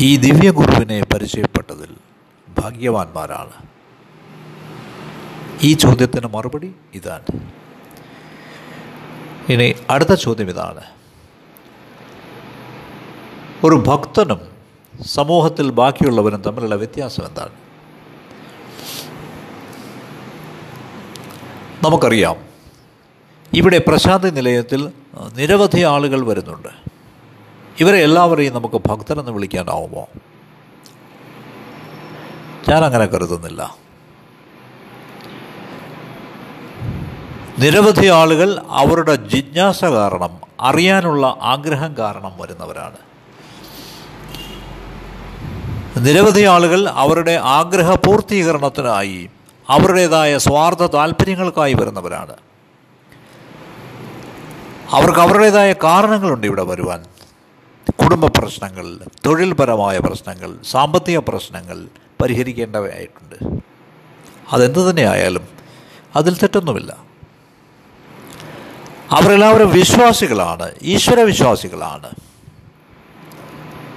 ഈ 0.00 0.16
ദിവ്യഗുരുവിനെ 0.16 1.02
പരിചയപ്പെട്ടതിൽ 1.02 1.96
ഭാഗ്യവാന്മാരാണ്. 2.58 3.50
ഈ 5.62 5.72
ചോദ്യത്തിന് 5.72 6.26
മറുപടി 6.26 6.74
ഇതാണ്. 6.94 7.40
ഇനി 9.52 9.74
അടുത്ത 9.90 10.14
ചോദ്യം 10.14 10.50
ഇതാണ്. 10.50 10.80
ഒരു 13.64 13.74
ഭക്തനും 13.74 14.40
സമൂഹത്തിൽ 15.02 15.70
ബാക്കിയുള്ളവരും 15.70 16.42
തമ്മിലുള്ള 16.42 16.74
വ്യത്യാസം 16.74 17.26
എന്താണ്? 17.26 17.52
നമുക്കറിയാം 21.84 22.47
ഇവിടെ 23.58 23.78
പ്രശാന്തി 23.78 24.30
നിലയത്തിൽ 24.30 24.80
നിരവധി 25.34 25.80
ആളുകൾ 25.80 26.20
വരുന്നുണ്ട്. 26.26 26.68
ഇവരെ 27.80 27.98
എല്ലാവരെയും 27.98 28.54
നമുക്ക് 28.54 28.78
ഭക്തരെന്ന് 28.88 29.32
വിളിക്കാനാവുമോ? 29.32 30.04
ഞാനങ്ങനെ 32.68 33.06
കരുതുന്നില്ല. 33.06 33.76
നിരവധി 37.58 38.06
ആളുകൾ 38.06 38.48
അവരുടെ 38.68 39.14
ജിജ്ഞാസ 39.14 39.84
കാരണം 39.84 40.32
അറിയാനുള്ള 40.60 41.36
ആഗ്രഹം 41.42 41.96
കാരണം 41.98 42.32
വരുന്നവരാണ്. 42.40 42.98
നിരവധി 46.06 46.42
ആളുകൾ 46.42 46.88
അവരുടെ 46.88 47.34
ആഗ്രഹ 47.58 47.94
പൂർത്തീകരണത്തിനായി 47.94 49.28
അവരുടേതായ 49.70 50.38
സ്വാർത്ഥ 50.38 50.84
താല്പര്യങ്ങൾക്കായി 50.86 51.74
വരുന്നവരാണ്. 51.74 52.36
അവർക്ക് 54.96 55.20
അവരുടേതായ 55.20 55.72
കാരണങ്ങളുണ്ട് 55.72 56.46
ഇവിടെ 56.46 56.62
വരുവാൻ. 56.62 57.00
കുടുംബ 58.02 58.26
പ്രശ്നങ്ങൾ 58.26 58.86
തൊഴിൽപരമായ 59.26 59.98
പ്രശ്നങ്ങൾ 59.98 60.50
സാമ്പത്തിക 60.70 61.18
പ്രശ്നങ്ങൾ 61.18 61.78
പരിഹരിക്കേണ്ടവയായിട്ടുണ്ട് 62.20 63.36
അതെന്ത് 64.52 64.90
തന്നെയായാലും 64.90 65.44
അതിൽ 66.16 66.34
തെറ്റൊന്നുമില്ല. 66.38 66.92
അവരെല്ലാവരും 69.12 69.70
വിശ്വാസികളാണ് 69.70 70.66
ഈശ്വര 70.82 71.20
വിശ്വാസികളാണ് 71.20 72.10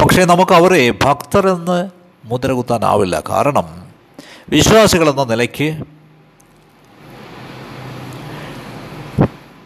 പക്ഷേ 0.02 0.26
നമുക്ക് 0.26 0.54
അവരെ 0.54 0.92
ഭക്തരെന്ന് 0.92 1.90
മുദ്രകുത്താനാവില്ല. 2.26 3.24
കാരണം 3.30 3.68
വിശ്വാസികളെന്ന 4.50 5.24
നിലയ്ക്ക് 5.24 5.68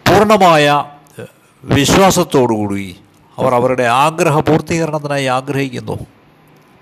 പൂർണമായ 0.07 0.94
വിശ്വാസത്തോടുകൂടി 1.65 2.95
അവർ 3.37 3.53
അവരുടെ 3.53 3.83
ആഗ്രഹ 3.83 4.39
പൂർത്തീകരണത്തിനായി 4.39 5.25
ആഗ്രഹിക്കുന്നു. 5.25 6.05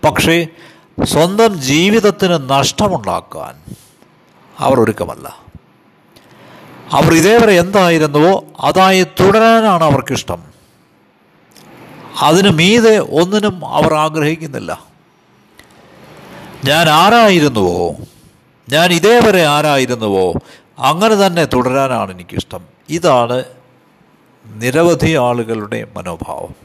പക്ഷേ 0.04 0.48
സ്വന്തം 1.04 1.62
ജീവിതത്തിന് 1.62 2.50
നഷ്ടമുണ്ടാക്കാൻ 2.50 3.76
അവർ 4.60 4.80
ഒരുക്കമല്ല. 4.80 5.38
അവർ 6.92 7.14
ഇതേവരെ 7.14 7.60
എന്തായിരുന്നുവോ 7.60 8.44
അതായി 8.60 9.04
തുടരാനാണ് 9.04 9.84
അവർക്കിഷ്ടം. 9.84 10.44
അതിന് 12.22 12.50
മീതെ 12.50 13.00
ഒന്നിനും 13.00 13.66
അവർ 13.66 13.94
ആഗ്രഹിക്കുന്നില്ല. 13.94 14.84
ഞാൻ 16.66 16.90
ആരായിരുന്നുവോ? 16.90 17.96
ഞാൻ 18.70 18.92
ഇതേവരെ 18.94 19.46
ആരായിരുന്നുവോ? 19.46 20.34
അങ്ങനെ 20.80 21.16
തന്നെ 21.16 21.46
തുടരാനാണ് 21.46 22.12
എനിക്കിഷ്ടം. 22.12 22.62
ഇതാണ് 22.90 23.44
നിരവധി 24.46 25.16
ആളുകളുടെ 25.16 25.88
മനോഭാവം. 25.98 26.56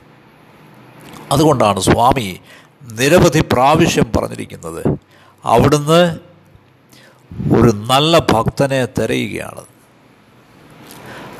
അതുകൊണ്ടാണ് 1.32 1.80
സ്വാമി 1.80 2.40
നിരവധി 2.92 3.40
പ്രാവശ്യം 3.52 4.12
പറഞ്ഞിരിക്കുന്നത്. 4.16 4.96
അവിടുന്ന് 5.44 6.18
ഒരു 7.54 7.70
നല്ല 7.70 8.18
ഭക്തനെ 8.18 8.86
തിരയുകയാണ്. 8.86 9.64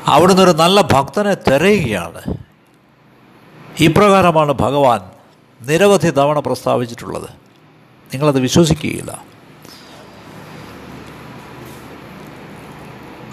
അവിടുന്ന് 0.05 0.41
ഒരു 0.41 0.51
നല്ല 0.51 0.81
ഭക്തനെ 0.81 1.33
തിരയുകയാണ്. 1.33 2.37
ഇപ്രകാരമാണ് 3.79 4.51
ഭഗവാൻ 4.51 5.01
നിരവധി 5.61 6.09
തവണ 6.09 6.39
പ്രസ്താവിച്ചിട്ടുള്ളത്. 6.39 7.29
നിങ്ങളത് 8.13 8.39
വിശ്വസിക്കുകയില്ല. 8.39 9.23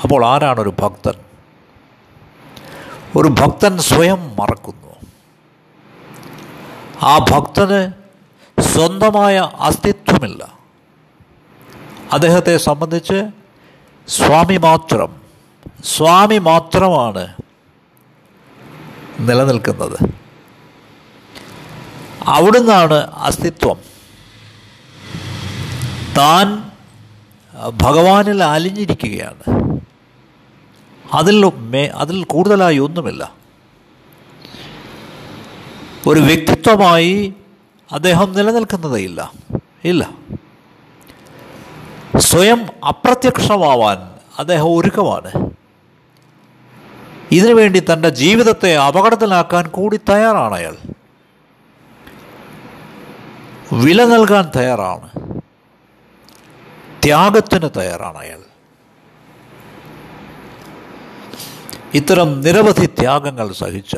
അപ്പോൾ 0.03 0.27
ആരാണൊരു 0.27 0.75
ഭക്തൻ? 0.79 1.26
ഒരു 3.17 3.29
ഭക്തൻ 3.29 3.79
സ്വയം 3.79 4.37
മറക്കുന്നു. 4.37 4.95
ആ 7.03 7.19
ഭക്തന് 7.19 7.93
സ്വന്തമായ 8.63 9.51
അസ്തിത്വമില്ല. 9.61 10.59
അദ്ദേഹത്തെ 12.13 12.57
സംബന്ധിച്ച് 12.57 13.29
സ്വാമി 14.09 14.57
മാത്രം 14.57 15.21
സ്വാമി 15.85 16.39
മാത്രമാണ് 16.39 17.29
നിലനിൽക്കുന്നത്. 19.21 19.99
അവിടുന്നാണ് 22.25 22.95
അസ്തിത്വം. 22.95 23.77
താൻ 26.19 26.71
ഭഗവാനിൽ 27.71 28.45
അലിഞ്ഞിരിക്കുകയാണ്. 28.45 29.67
അതിൽ 31.15 31.45
മേ 31.45 31.87
അതിൽ 31.87 32.25
കൂടുതലായി 32.25 32.79
ഒന്നുമില്ല. 32.79 33.33
ഒരു 36.07 36.21
വ്യക്തിത്വമായി 36.21 37.35
അദ്ദേഹം 37.93 38.33
നിലനിൽക്കുന്നതേയില്ല 38.33 39.33
ഇല്ല. 39.85 40.11
സ്വയം 42.19 42.67
അപ്രത്യക്ഷമാവാൻ 42.89 44.15
അദ്ദേഹം 44.39 44.79
ഒരുക്കമാണ്. 44.79 45.51
ഇതിനുവേണ്ടി 47.33 47.83
തന്റെ 47.93 48.09
ജീവിതത്തെ 48.09 48.77
അപകടത്തിലാക്കാൻ 48.77 49.69
കൂടി 49.69 49.97
തയ്യാറാണ് 49.97 50.55
അയാൾ. 50.55 50.77
വില 53.73 54.05
നൽകാൻ 54.05 54.51
തയ്യാറാണ്. 54.57 55.41
ത്യാഗത്തിന് 57.05 57.69
തയ്യാറാണ് 57.77 58.19
അയാൾ. 58.19 58.46
ഇത്തരം 61.95 62.41
നിരവധി 62.41 62.87
ത്യാഗങ്ങൾ 62.87 63.53
സഹിച്ച 63.53 63.97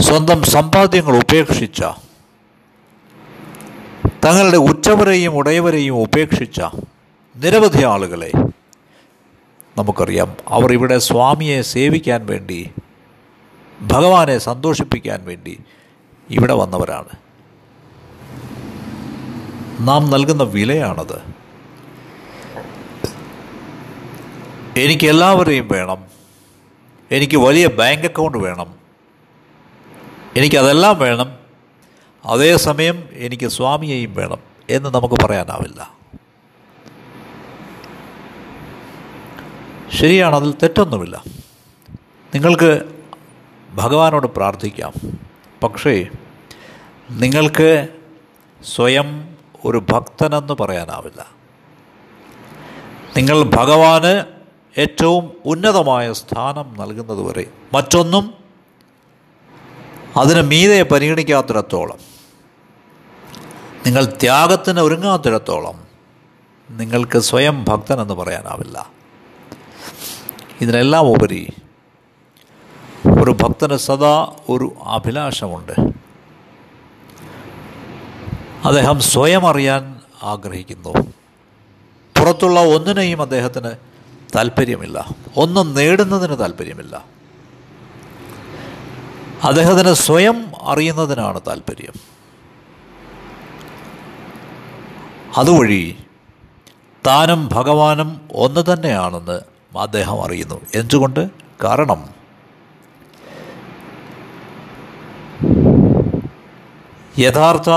സ്വന്തം 0.00 0.42
സമ്പാദ്യങ്ങൾ 0.42 1.16
ഉപേക്ഷിച്ച 1.16 1.82
തങ്ങളുടെ 4.24 4.56
ഉച്ചവരെയും 4.56 5.36
ഉടയവരെയും 5.36 5.96
ഉപേക്ഷിച്ച 5.96 6.60
നിരവധി 7.36 7.84
ആളുകളെ 7.84 8.30
നമുക്കറിയാം. 9.78 10.36
അവർ 10.48 10.72
ഇവിടെ 10.72 10.98
സ്വാമിയെ 10.98 11.62
സേവിക്കാൻ 11.62 12.26
വേണ്ടി 12.26 12.70
ഭഗവാനെ 13.82 14.38
സന്തോഷിപ്പിക്കാൻ 14.38 15.24
വേണ്ടി 15.24 15.58
ഇവിടെ 16.30 16.52
വന്നവരാണ്. 16.52 17.08
നാം 19.80 20.10
നൽകുന്ന 20.10 20.42
വിലയാണത്. 20.42 21.39
എനിക്ക് 24.76 25.06
എല്ലാവരെയും 25.06 25.68
വേണം. 25.68 26.04
എനിക്ക് 27.10 27.36
വലിയ 27.36 27.66
ബാങ്ക് 27.66 28.06
അക്കൗണ്ട് 28.06 28.38
വേണം. 28.38 28.74
എനിക്കതെല്ലാം 30.36 30.98
വേണം. 30.98 31.38
അതേസമയം 32.24 33.08
എനിക്ക് 33.12 33.46
സ്വാമിയെയും 33.46 34.14
വേണം 34.14 34.38
എന്ന് 34.70 34.90
നമുക്ക് 34.90 35.14
പറയാനാവില്ല. 35.14 35.94
ശരിയാണ് 39.92 40.36
അതിൽ 40.36 40.54
തെറ്റൊന്നുമില്ല. 40.62 41.24
നിങ്ങൾക്ക് 42.34 42.80
ഭഗവാനോട് 43.74 44.26
പ്രാർത്ഥിക്കാം. 44.26 44.92
പക്ഷേ 45.62 46.06
നിങ്ങൾക്ക് 47.10 47.88
സ്വയം 48.64 49.36
ഒരു 49.64 49.78
ഭക്തനെന്ന് 49.78 50.52
പറയാനാവില്ല. 50.52 51.26
നിങ്ങൾ 53.16 53.42
ഭഗവാന് 53.42 54.39
ഏറ്റവും 54.80 55.32
ഉന്നതമായ 55.44 56.12
സ്ഥാനം 56.12 56.74
നൽകുന്നതുവരെ. 56.78 57.50
മറ്റൊന്നും 57.74 58.34
അതിന് 60.16 60.42
മീതെ 60.42 60.82
പരിഗണിക്കാത്തിടത്തോളം. 60.82 61.98
നിങ്ങൾ 63.86 64.04
ത്യാഗത്തിന് 64.04 64.80
ഒരുങ്ങാത്തിടത്തോളം 64.80 65.84
നിങ്ങൾക്ക് 66.70 67.18
സ്വയം 67.18 67.64
ഭക്തനെന്ന് 67.68 68.14
പറയാനാവില്ല. 68.14 68.90
ഇതിനെല്ലാം 70.60 71.02
ഉപരി 71.02 71.52
ഒരു 73.22 73.30
ഭക്തന് 73.30 73.76
സദാ 73.76 74.32
ഒരു 74.48 74.72
അഭിലാഷമുണ്ട്. 74.82 75.72
അദ്ദേഹം 78.64 79.00
സ്വയം 79.00 79.46
അറിയാൻ 79.46 80.00
ആഗ്രഹിക്കുന്നു. 80.22 81.12
പുറത്തുള്ള 82.18 82.60
ഒന്നിനെയും 82.60 83.22
അദ്ദേഹത്തിന് 83.22 83.89
താല്പര്യമില്ല. 84.34 85.08
ഒന്നും 85.36 85.74
നേടുന്നതിന് 85.74 86.38
താല്പര്യമില്ല. 86.38 87.04
അദ്ദേഹത്തിന് 89.44 89.92
സ്വയം 89.92 90.52
അറിയുന്നതിനാണ് 90.62 91.40
താല്പര്യം. 91.46 91.92
അതുവഴി 95.36 95.96
താനും 97.06 97.48
ഭഗവാനും 97.52 98.28
ഒന്ന് 98.34 98.72
തന്നെയാണെന്ന് 98.72 99.40
അദ്ദേഹം 99.78 100.24
അറിയുന്നു. 100.24 100.60
എന്തുകൊണ്ട്? 100.74 101.30
കാരണം 101.64 102.20
യഥാർത്ഥ 107.18 107.70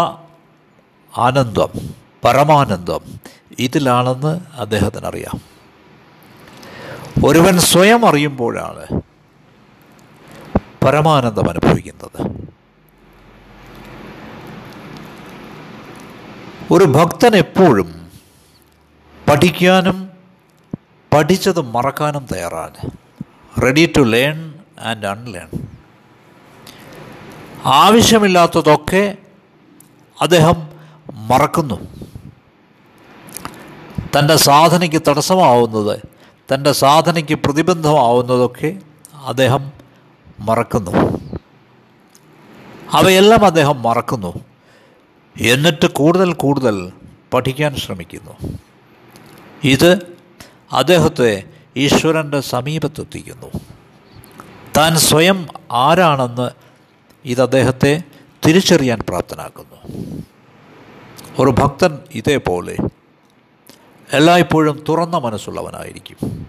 ആനന്ദം 1.17 1.69
പരമാനന്ദം 2.23 2.99
ഇതിലാണെന്ന് 3.59 4.39
അദ്ദേഹത്തിനറിയാം. 4.57 5.52
ഒരുവൻ 7.25 7.59
സ്വയം 7.59 8.05
അറിയുമ്പോഴാണ് 8.05 9.01
പരമാനന്ദം 10.85 11.49
അനുഭവിക്കുന്നത്. 11.49 12.43
ഒരു 16.71 16.83
ഭക്തൻ 16.83 17.35
എപ്പോഴും 17.35 18.11
പഠിക്കാനും 19.29 20.11
പഠിച്ചത് 21.13 21.61
മറക്കാനും 21.61 22.25
തയ്യാറാണ്. 22.33 22.91
Ready 23.63 23.93
to 23.97 24.01
learn 24.01 24.53
and 24.79 25.05
unlearn 25.05 25.49
ആവശ്യമില്ലാത്തതൊക്കെ 27.65 29.17
അദ്ദേഹം 30.21 30.67
മറക്കുന്നു. 31.13 31.75
തന്റെ 34.19 34.35
സാധനയ്ക്ക് 34.35 35.01
തടസ്സമാവുന്നത് 35.07 36.12
തന്റെ 36.53 36.71
സാധനയ്ക്ക് 36.71 37.35
പ്രതിബന്ധമാവുന്നതൊക്കെ 37.35 38.79
അദ്ദേഹം 39.25 39.71
മറക്കുന്നു. 40.39 41.19
അവയെല്ലാം 42.91 43.45
അദ്ദേഹം 43.45 43.83
മറക്കുന്നു. 43.83 44.33
എന്നിട്ട് 45.41 45.87
കൂടുതൽ 45.87 46.33
കൂടുതൽ 46.33 46.91
പഠിക്കാൻ 47.33 47.75
ശ്രമിക്കുന്നു. 47.75 48.57
ഇത് 49.63 49.99
അദ്ദേഹത്തെ 50.73 51.43
ഈശ്വരന്റെ 51.77 52.41
സമീപത്തെത്തിക്കുന്നു. 52.41 53.59
താൻ 54.77 54.95
സ്വയം 54.95 55.47
ആരാണെന്ന് 55.71 56.49
ഇത് 57.25 57.41
അദ്ദേഹത്തെ 57.41 58.03
തിരിച്ചറിയാൻ 58.47 58.99
പ്രാപ്തനാക്കുന്നു. 59.09 59.97
ഒരു 61.39 61.49
ഭക്തൻ 61.51 61.99
ഇതേപോലെ 62.15 62.77
എല്ലായ്പ്പോഴും 64.13 64.83
തുറന്ന 64.89 65.17
മനസ്സുള്ളവനായിരിക്കും. 65.17 66.47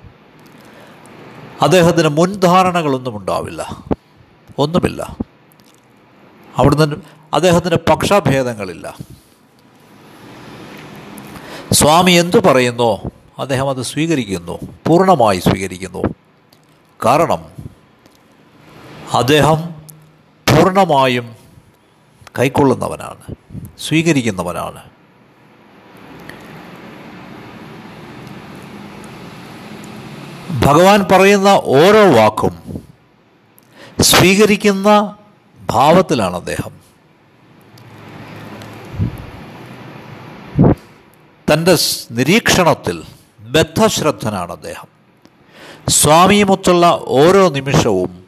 അദ്ദേഹത്തിന് 1.63 2.09
മുൻധാരണകളൊന്നും 2.09 3.17
ഉണ്ടാവില്ല. 3.17 3.85
ഒന്നുമില്ല. 4.59 5.17
അവിടുന്ന് 6.57 6.97
അദ്ദേഹത്തിന് 7.35 7.75
പക്ഷഭേദങ്ങളില്ല. 7.91 8.97
സ്വാമി 11.73 12.13
എന്തു 12.13 12.37
പറയുന്നു 12.37 13.11
അദ്ദേഹം 13.39 13.71
അത് 13.71 13.83
സ്വീകരിക്കുന്നു. 13.83 14.59
പൂർണമായി 14.87 15.39
സ്വീകരിക്കുന്നു. 15.39 16.03
കാരണം 17.05 17.45
അദ്ദേഹം 19.13 19.57
പൂർണമായും 20.51 21.37
കൈക്കൊള്ളുന്നവനാണ് 22.39 23.35
സ്വീകരിക്കുന്നവനാണ്. 23.79 24.83
ഭഗവാൻ 30.55 31.07
പറയുന്ന 31.13 31.49
ഓരോ 31.49 32.11
വാക്കും 32.11 32.83
സ്വീകരിക്കുന്ന 34.01 35.17
ഭാവത്തിലാണ് 35.71 36.37
അദ്ദേഹം. 36.37 36.85
തന്റെ 41.53 41.77
നിരീക്ഷണത്തിൽ 42.11 43.03
ബദ്ധശ്രദ്ധനാണ് 43.41 44.53
അദ്ദേഹം. 44.53 44.89
സ്വാമിയുമൊത്തുള്ള 45.89 47.01
ഓരോ 47.03 47.49
നിമിഷവും 47.49 48.25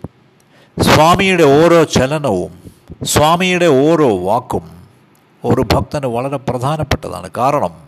സ്വാമിയുടെ 0.83 1.43
ഓരോ 1.43 1.85
ചലനവും 1.85 2.62
സ്വാമിയുടെ 3.03 3.67
ഓരോ 3.67 4.17
വാക്കും 4.17 4.89
ഒരു 5.45 5.61
ഭക്തന് 5.61 6.07
വളരെ 6.07 6.37
പ്രധാനപ്പെട്ടതാണ്. 6.37 7.31
കാരണം 7.37 7.87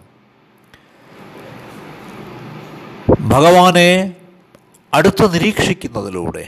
ഭഗവാനെ 3.21 4.15
അടുത്ത് 4.95 5.35
നിരീക്ഷിക്കുന്നതിലൂടെ 5.35 6.45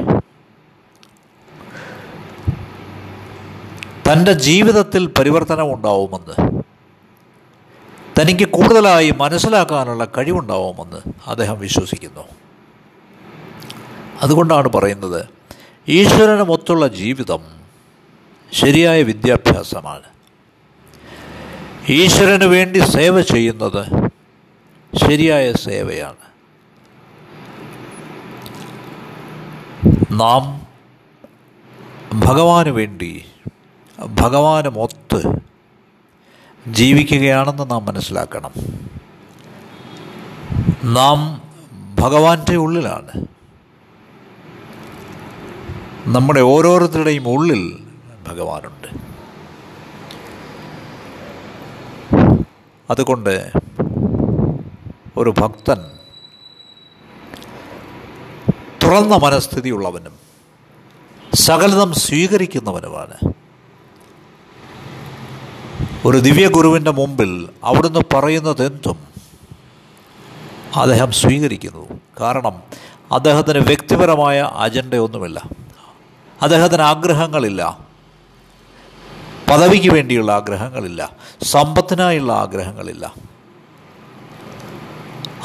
തന്റെ 4.10 4.32
ജീവിതത്തിൽ 4.32 5.06
പരിവർത്തനം 5.06 5.74
ഉണ്ടാവുമെന്ന് 5.74 6.62
തനിക്ക് 8.20 8.48
കൂടുതലായി 8.48 9.10
മനസ്സിലാക്കാനുള്ള 9.10 10.04
കഴിവുണ്ടാവുമെന്ന് 10.04 11.00
അദ്ദേഹം 11.26 11.60
വിശ്വസിക്കുന്നു. 11.60 12.24
അതുകൊണ്ടാണ് 14.22 14.68
പറയുന്നത് 14.68 15.26
ഈശ്വരനുമൊത്തുള്ള 15.88 16.88
ജീവിതം 16.88 17.42
ശരിയായ 18.52 19.02
വിദ്യാഭ്യാസമാണ്. 19.02 20.08
ഈശ്വരന് 21.88 22.44
വേണ്ടി 22.44 22.78
സേവ 22.78 23.20
ചെയ്യുന്നത് 23.22 24.10
ശരിയായ 25.08 25.52
സേവയാണ്. 25.52 26.29
നാം 30.10 30.66
ഭഗവാന് 32.20 32.68
വേണ്ടി 32.68 33.24
ഭഗവാനുമൊത്ത് 34.00 35.38
ജീവിക്കുകയാണെന്ന് 36.68 37.70
നാം 37.70 37.84
മനസ്സിലാക്കണം. 37.84 38.50
നാം 40.84 41.42
ഭഗവാന്റെ 41.94 42.56
ഉള്ളിലാണ്. 42.56 43.26
നമ്മുടെ 46.06 46.40
ഓരോരുത്തരുടെയും 46.40 47.28
ഉള്ളിൽ 47.28 47.84
ഭഗവാനുണ്ട്. 48.28 49.10
അതുകൊണ്ട് 52.90 53.50
ഒരു 55.16 55.34
ഭക്തൻ 55.38 55.99
തുറന്ന 58.90 59.16
മനസ്ഥിതിയുള്ളവനും 59.16 60.12
സകലതം 61.34 61.92
സ്വീകരിക്കുന്നവനുമാണ്. 61.92 63.32
ഒരു 66.06 66.18
ദിവ്യഗുരുവിന്റെ 66.18 66.90
മുമ്പിൽ 66.90 67.48
അവിടുന്ന് 67.64 68.00
പറയുന്നത് 68.14 68.66
എന്തും 68.66 68.98
അദ്ദേഹം 70.76 71.12
സ്വീകരിക്കുന്നു. 71.12 72.00
കാരണം 72.20 72.62
അദ്ദേഹത്തിന് 73.12 73.58
വ്യക്തിപരമായ 73.58 74.40
അജണ്ടയൊന്നുമില്ല. 74.40 75.48
അദ്ദേഹത്തിന് 76.42 76.82
ആഗ്രഹങ്ങളില്ല. 76.82 77.78
പദവിക്ക് 79.50 79.94
വേണ്ടിയുള്ള 79.94 80.32
ആഗ്രഹങ്ങളില്ല. 80.32 81.12
സമ്പത്തിനായുള്ള 81.42 82.32
ആഗ്രഹങ്ങളില്ല. 82.32 83.29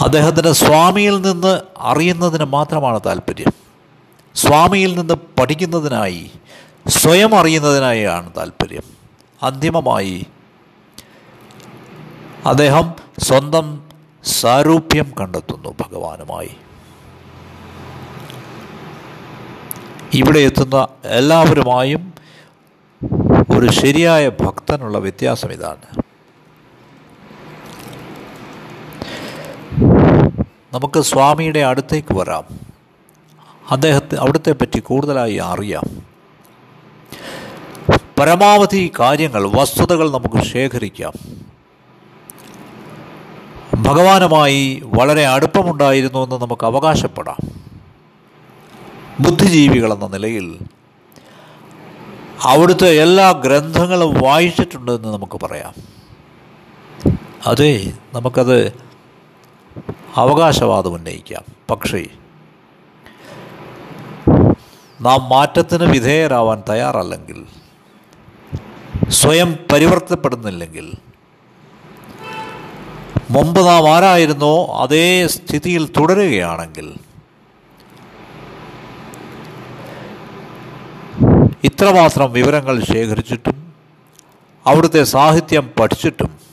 അദ്ദേഹത്തിന് 0.04 0.52
സ്വാമിയിൽ 0.52 1.22
നിന്ന് 1.22 1.62
അറിയുന്നതിന് 1.80 2.44
മാത്രമാണ് 2.44 3.00
താല്പര്യം. 3.06 3.52
സ്വാമിയിൽ 4.36 4.98
നിന്ന് 4.98 5.14
പഠിക്കുന്നതിനായി 5.14 6.32
സ്വയം 6.88 7.36
അറിയുന്നതിനായാണ് 7.36 8.32
താല്പര്യം. 8.38 8.84
അന്തിമമായി 9.44 10.26
അദ്ദേഹം 12.46 12.94
സ്വന്തം 13.20 13.84
സാരൂപ്യം 14.24 15.12
കണ്ടെത്തുന്നു 15.20 15.76
ഭഗവാനുമായി. 15.82 16.52
ഇവിടെ 20.14 20.40
എത്തുന്ന 20.40 20.88
എല്ലാവരുമായും 21.06 22.14
ഒരു 23.58 23.72
ശരിയായ 23.72 24.30
ഭക്തനുള്ള 24.30 24.98
വ്യത്യാസം 24.98 25.52
ഇതാണ്. 25.52 26.05
നമുക്ക് 30.76 31.02
സ്വാമിയുടെ 31.02 31.60
അടുത്തേക്ക് 31.60 32.14
വരാം. 32.14 32.44
അദ്ദേഹത്തെ 33.72 34.16
അവിടുത്തെ 34.16 34.52
പറ്റി 34.52 34.80
കൂടുതലായി 34.80 35.36
അറിയാം. 35.36 35.84
പരമാവധി 38.20 38.92
കാര്യങ്ങൾ 39.00 39.48
വസ്തുതകൾ 39.48 40.12
നമുക്ക് 40.12 40.44
ശേഖരിക്കാം. 40.44 41.14
ഭഗവാനുമായി 43.84 44.82
വളരെ 44.86 45.28
അടുപ്പമുണ്ടായിരുന്നു 45.28 46.20
എന്ന് 46.20 46.42
നമുക്ക് 46.42 46.66
അവകാശപ്പെടാം. 46.66 47.38
ബുദ്ധിജീവികളെന്ന 49.20 50.08
നിലയിൽ 50.08 50.60
അവിടുത്തെ 52.44 53.02
എല്ലാ 53.02 53.32
ഗ്രന്ഥങ്ങളും 53.32 54.22
വായിച്ചിട്ടുണ്ടെന്ന് 54.22 55.08
നമുക്ക് 55.08 55.46
പറയാം. 55.46 55.74
അതേ 57.48 57.94
നമുക്കത് 58.14 58.85
അവകാശവാദം 60.16 60.94
ഉന്നയിക്കാം. 60.94 61.44
പക്ഷേ 61.70 62.06
നാം 65.02 65.30
മാറ്റത്തിന് 65.30 65.84
വിധേയരാവാൻ 65.84 66.64
തയ്യാറല്ലെങ്കിൽ 66.70 67.46
സ്വയം 69.10 69.60
പരിവർത്തപ്പെടുന്നില്ലെങ്കിൽ 69.74 70.98
മുമ്പ് 73.32 73.60
നാം 73.68 73.96
ആരായിരുന്നോ 73.96 74.66
അതേ 74.66 75.28
സ്ഥിതിയിൽ 75.28 75.92
തുടരുകയാണെങ്കിൽ 75.98 76.96
ഇത്രമാത്രം 81.64 82.32
വിവരങ്ങൾ 82.34 82.84
ശേഖരിച്ചിട്ടും 82.84 83.74
അവിടുത്തെ 84.68 85.04
സാഹിത്യം 85.04 85.74
പഠിച്ചിട്ടും 85.80 86.45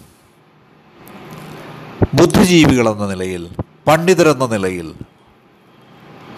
ബുദ്ധിജീവികളെന്ന 2.14 3.06
നിലയിൽ 3.06 3.48
പണ്ഡിതരെന്ന 3.86 4.46
നിലയിൽ 4.46 4.94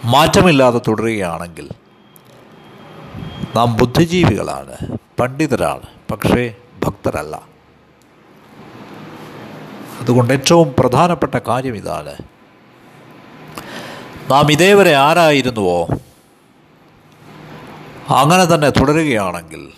മാറ്റമില്ലാതെ 0.04 0.80
തുടരുകയാണെങ്കിൽ 0.88 1.68
നാം 3.56 3.76
ബുദ്ധിജീവികളാണ് 3.76 4.98
പണ്ഡിതരാണ് 5.20 6.12
പക്ഷേ 6.12 6.54
ഭക്തരല്ല. 6.84 7.42
അതുകൊണ്ട് 10.00 10.32
ഏറ്റവും 10.32 10.74
പ്രധാനപ്പെട്ട 10.78 11.34
കാര്യം 11.34 11.76
ഇതാണ്. 11.76 12.14
നാം 14.30 14.52
ഇതേവരെ 14.52 14.94
ആരായിരുന്നുവോ? 14.94 15.84
അങ്ങനെ 18.10 18.54
തന്നെ 18.54 18.70
തുടരുകയാണെങ്കിൽ 18.70 19.72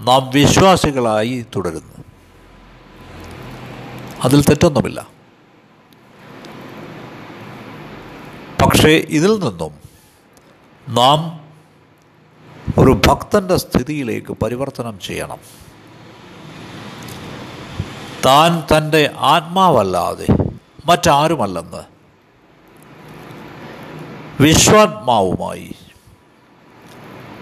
നാം 0.00 0.30
വിശ്വാസികളായി 0.30 1.46
തുടരുന്നു. 1.56 2.04
അതിൽ 4.24 4.42
തെറ്റൊന്നുമില്ല. 4.42 5.19
പക്ഷേ 8.62 8.88
ഇതിൽ 8.88 9.38
നിന്നും 9.38 9.74
നാം 10.88 11.40
ഒരു 12.78 13.00
ഭക്തന്റെ 13.06 13.56
സ്ഥിതിയിലേക്ക് 13.56 14.32
പരിവർത്തനം 14.32 14.98
ചെയ്യണം. 14.98 15.38
താൻ 18.26 18.62
തന്റെ 18.70 19.14
ആത്മാവല്ലാതെ 19.18 20.26
മറ്റാരുമല്ലെന്ന് 20.86 21.82
വിശ്വാത്മാവുമായി 24.42 25.74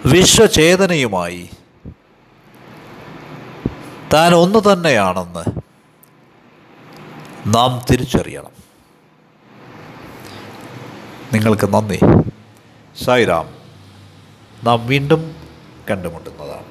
വിശ്വചേതനയുമായി 0.06 1.50
താൻ 4.12 4.34
ഒന്നു 4.34 4.72
തന്നെയാണെന്ന് 4.72 5.44
നാം 7.54 7.80
തിരിച്ചറിയണം. 7.90 8.57
നിങ്ങൾക്ക് 11.32 11.74
നന്ദി. 11.74 11.98
സായിരാം 13.04 13.48
നാം 14.64 14.86
വീണ്ടും 14.86 15.22
കണ്ടുമുട്ടുന്നതാണ്. 15.90 16.67